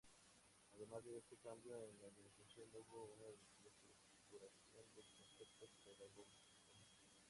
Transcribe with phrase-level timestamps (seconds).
[0.73, 3.27] Además de este cambio en la organización, hubo una
[3.61, 6.49] reestructuración del concepto pedagógico.